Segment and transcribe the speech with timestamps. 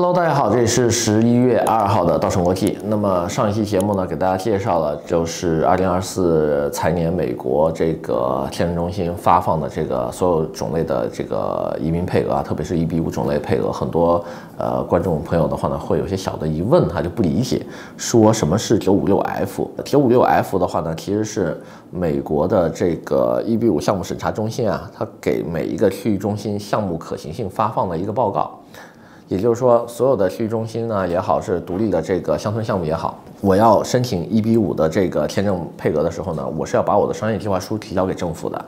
[0.00, 2.78] Hello，大家好，这里是十一月二号的稻盛国际。
[2.86, 14.24] 那么上一期节目呢，给大家介绍了就是二零二四财年美国这个签证中心发放的这个所有种类的这个移民配额啊，特别是 EB 五种类配额，很多
[14.56, 17.60] 呃观众朋友的话呢，会有些小的疑问，他就不理解，
[17.98, 19.70] 说什么是九五六 F？
[19.84, 21.60] 九五六 F 的话呢，其实是
[21.90, 28.58] 美国的这个 EB 五项目审查中心啊，它给每一个区域中心项目可行性发放的一个报告。
[29.30, 38.64] 也就是说，所有的区域中心呢也好，是独立的这个乡村项目也好，我要申请 EB 五的这个签证配额的时候呢，我是要把我的商业计划书提交给政府的，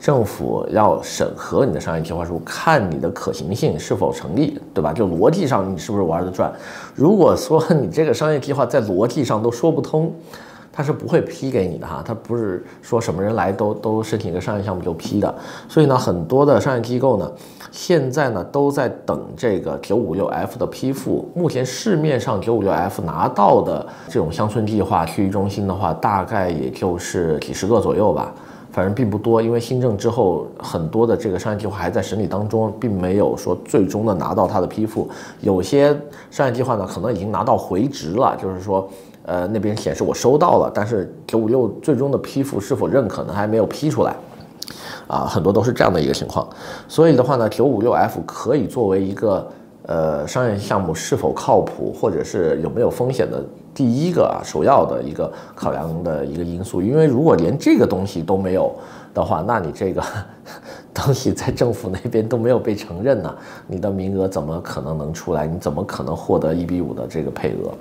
[0.00, 4.94] 政府要审核你的商业计划书，看你的可行性是否成立，对吧？
[4.94, 6.50] 就逻辑上你是不是玩得转？
[6.94, 10.10] 如果说 你这个商业计划在逻辑上都说不通。
[10.70, 15.34] 他是不会批给你的哈，他不是说什么人来都都申请一个商业项目就批的，
[15.68, 17.28] 所以呢，很多的商业机构呢，
[17.70, 21.28] 现在呢都在等这个九五六 F 的批复。
[21.34, 28.32] 目前市面上九五六 F 拿到的这种乡村计划区域中心的话，大概也就是几十个左右吧，
[28.72, 29.40] 反正并不多。
[29.42, 35.08] 因为新政之后，很多的这个商业计划还在审理当中，并没有说最终的拿到它的批复。
[35.40, 35.96] 有些
[36.30, 38.88] 商业计划呢，可能已经拿到回执了，就是说。
[39.24, 43.32] 呃，那边显示我收到了，但是九五六最终的批复是否认可呢？
[43.34, 44.16] 还没有批出来，
[45.06, 46.48] 啊，很多都是这样的一个情况。
[46.86, 49.50] 所以的话呢，九五六 F 可以作为一个
[49.84, 53.42] 呃商业项目是否靠谱或者是有没有风险的
[53.78, 56.82] 第一个啊首要的一个考量的一个因素。
[56.82, 58.74] 因为如果连这个东西都没有
[59.14, 60.02] 的话，那你这个。
[60.94, 63.32] 东西在政府那边都没有被承认呢，
[63.68, 65.46] 你的名额怎么可能能出来？
[65.46, 67.72] 你怎么可能获得一比五的这个配额？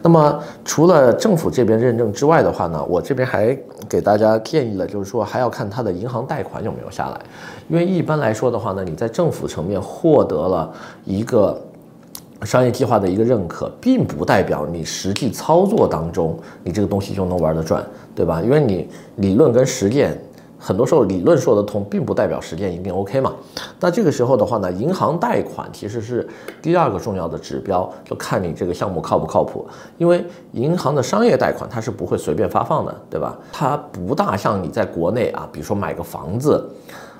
[0.00, 3.54] 那么除了政府这边认证之外的话呢，我这边还
[3.86, 7.20] 给大家建议了，就是说还要看他的银行贷款有没有下来，
[7.68, 10.72] 因为一般来说的话呢，你在政府层面获得了
[11.04, 11.60] 一个
[12.42, 17.84] 商业计划的一个认可，并不代表你实际操作当中你这个东西就能玩得转，
[18.14, 18.42] 对吧？
[18.42, 20.20] 因为你理论跟实践。
[20.58, 23.30] 很多时候理论说得通，并不代表实践一定 OK 嘛。
[23.78, 26.26] 那这个时候的话呢，银行贷款其实是
[26.62, 29.68] 第二个重要的指标，就看你这个项目靠不靠谱。
[29.98, 33.36] 因为银行的商业贷款它是不会随便发放的，对吧？
[33.52, 36.66] 它不大像你在国内啊，比如说买个房子。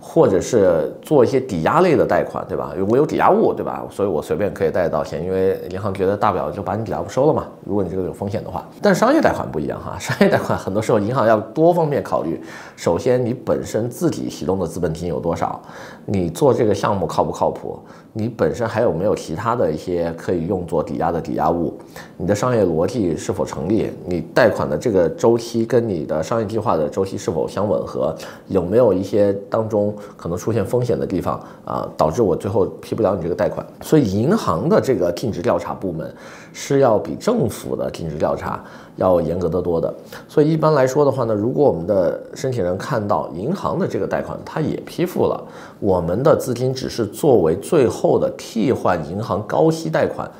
[0.00, 2.74] 或者是做一些抵押类的贷款，对吧？
[2.88, 3.84] 我有抵押物，对吧？
[3.90, 7.46] 所以我随便可以贷到钱，因为银行觉得大不了就把你抵押物收了嘛。
[7.64, 12.40] 如果你这个有风险的话，但商业贷款不一样哈， 商业贷款很多时候银行要多方面考虑。
[12.76, 15.60] 首先，你本身自己启动的资本金有多少？
[16.06, 17.78] 你做这个项目靠不靠谱？
[18.12, 21.72] 你本身还有没有其他的一些可以用作抵押的抵押物？
[22.16, 23.88] 你的商业逻辑是否成立？
[24.04, 28.12] 你贷款的这个周期跟你的商业计划的周期是否相吻合？
[28.48, 33.64] 有没有一些当中可能出现风险的地方啊，导致我最后批不了你这个贷款？
[33.82, 36.12] 所以银行的这个尽职调查部门
[36.52, 38.62] 是要比政府的尽职调查
[38.96, 39.92] 要严格得多的。
[40.28, 45.42] 所以一般来说的话呢，如果我们的申请人看到银行的这个贷款他也批复了，
[45.78, 50.30] 我们的资金只是作为最后的替换银行高息贷款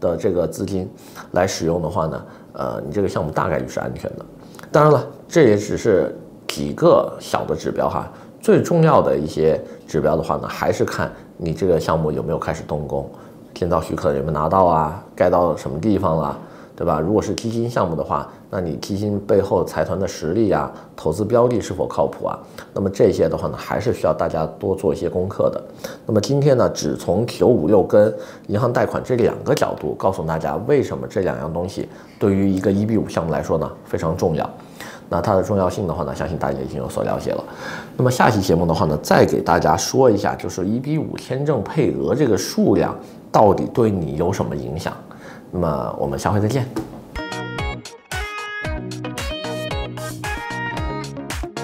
[0.00, 0.88] 的这个资金
[1.32, 4.24] 来使用的话呢，呃，你这个项目大概率是安全的。
[4.70, 6.14] 当然了，这也只是
[6.46, 8.10] 几个小的指标哈。
[8.40, 13.08] 最重要的一些指标的话呢，还是看你这个项目有没有开始动工，
[13.54, 16.38] 建造许可有没有拿到啊，盖到什么地方了，
[16.76, 17.00] 对吧？
[17.00, 22.38] 如果是基金项目的话，那你基金背后财团的实力啊，投资标的是否靠谱啊？
[22.72, 25.60] 那么这些的话呢，还是需要大家多做一些功课的。
[26.06, 28.14] 那么今天呢，只从九五六跟
[28.46, 31.88] 银行贷款这两个角度，告诉大家为什么这两样东西
[32.18, 34.48] 对于一个 EB 五项目来说呢，非常重要。
[35.08, 37.42] 那它的重要性的话呢，相信大家已经有所了解了。
[37.96, 42.94] 那么下期节目的话呢，再给大家说一下，就是一比五签证配额这个数量
[43.32, 44.92] 到底对你有什么影响？
[45.50, 46.68] 那么我们下回再见。